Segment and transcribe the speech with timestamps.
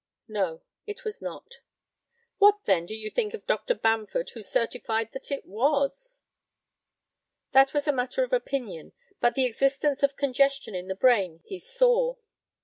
[0.27, 1.57] No, it was not.
[2.39, 3.75] What, then, do you think of Dr.
[3.75, 6.23] Bamford, who certified that it was?
[7.51, 11.59] That was a matter of opinion; but the existence of congestion in the brain he
[11.59, 12.15] saw.